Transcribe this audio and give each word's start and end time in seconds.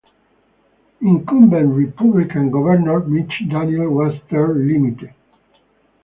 Incumbent 1.01 1.75
Republican 1.75 2.49
Governor 2.49 3.01
Mitch 3.01 3.43
Daniels 3.47 3.91
was 3.93 4.19
term-limited. 4.31 5.13